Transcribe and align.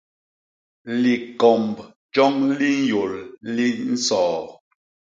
Likomb 1.01 1.71
joñ 2.13 2.35
li 2.59 2.71
nyôl 2.85 3.13
li 3.55 3.67
nsoo. 3.93 4.41